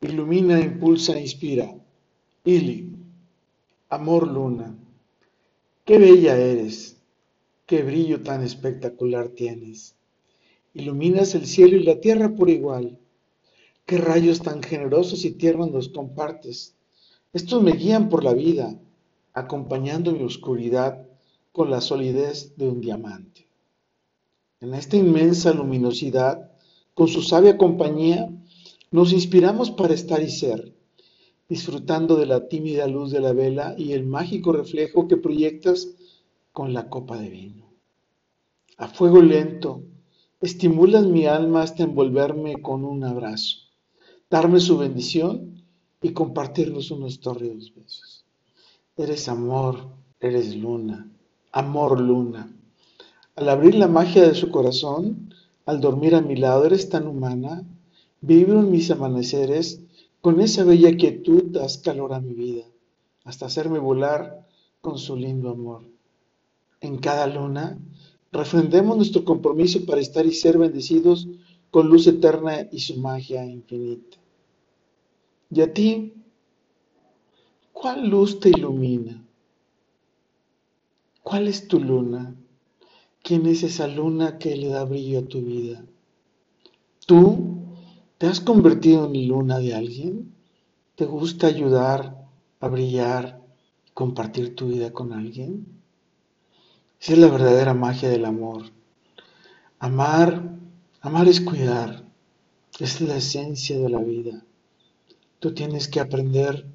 [0.00, 1.74] ilumina, impulsa, inspira.
[2.44, 2.96] Ili,
[3.88, 4.76] amor luna,
[5.84, 7.00] qué bella eres,
[7.66, 9.96] qué brillo tan espectacular tienes.
[10.74, 12.98] Iluminas el cielo y la tierra por igual.
[13.84, 16.76] Qué rayos tan generosos y tiernos nos compartes.
[17.32, 18.78] Estos me guían por la vida,
[19.32, 21.06] acompañando mi oscuridad
[21.52, 23.48] con la solidez de un diamante.
[24.60, 26.50] En esta inmensa luminosidad,
[26.94, 28.28] con su sabia compañía,
[28.90, 30.72] nos inspiramos para estar y ser,
[31.48, 35.88] disfrutando de la tímida luz de la vela y el mágico reflejo que proyectas
[36.52, 37.64] con la copa de vino.
[38.76, 39.82] A fuego lento,
[40.40, 43.58] estimulas mi alma hasta envolverme con un abrazo,
[44.30, 45.62] darme su bendición
[46.00, 48.24] y compartirnos unos tórridos besos.
[48.96, 49.88] Eres amor,
[50.20, 51.08] eres luna,
[51.52, 52.52] amor luna.
[53.36, 55.34] Al abrir la magia de su corazón,
[55.66, 57.64] al dormir a mi lado, eres tan humana
[58.20, 59.80] Vibro en mis amaneceres,
[60.20, 62.64] con esa bella quietud das calor a mi vida,
[63.24, 64.46] hasta hacerme volar
[64.80, 65.82] con su lindo amor.
[66.80, 67.78] En cada luna,
[68.32, 71.28] refrendemos nuestro compromiso para estar y ser bendecidos
[71.70, 74.16] con luz eterna y su magia infinita.
[75.50, 76.14] ¿Y a ti?
[77.72, 79.24] ¿Cuál luz te ilumina?
[81.22, 82.34] ¿Cuál es tu luna?
[83.22, 85.84] ¿Quién es esa luna que le da brillo a tu vida?
[87.06, 87.57] ¿Tú
[88.18, 90.34] ¿Te has convertido en luna de alguien?
[90.96, 92.26] ¿Te gusta ayudar
[92.58, 93.40] a brillar,
[93.94, 95.68] compartir tu vida con alguien?
[97.00, 98.64] Esa es la verdadera magia del amor.
[99.78, 100.58] Amar,
[101.00, 102.06] amar es cuidar,
[102.80, 104.42] es la esencia de la vida.
[105.38, 106.66] Tú tienes que aprender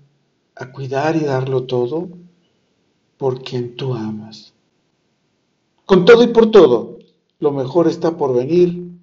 [0.55, 2.07] a cuidar y darlo todo
[3.17, 4.53] por quien tú amas.
[5.85, 6.99] Con todo y por todo,
[7.39, 8.93] lo mejor está por venir.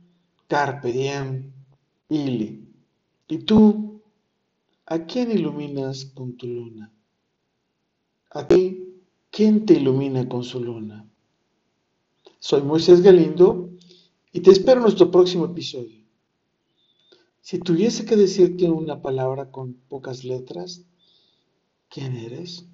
[0.49, 1.60] Carpe diem.
[2.11, 2.69] Ili.
[3.29, 4.03] ¿Y tú?
[4.87, 6.93] ¿A quién iluminas con tu luna?
[8.31, 9.01] ¿A ti?
[9.31, 11.09] ¿Quién te ilumina con su luna?
[12.41, 13.71] Soy Moisés Galindo
[14.33, 16.05] y te espero en nuestro próximo episodio.
[17.41, 20.85] Si tuviese que decirte una palabra con pocas letras,
[21.89, 22.67] ¿quién eres?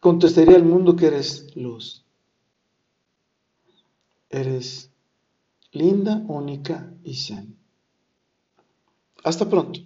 [0.00, 2.06] Contestaría al mundo que eres luz.
[4.30, 4.90] Eres
[5.72, 7.61] linda, única y zen.
[9.24, 9.80] Hasta pronto.